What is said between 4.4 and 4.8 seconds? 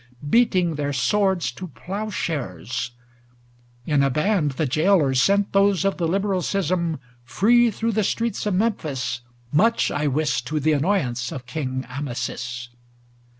The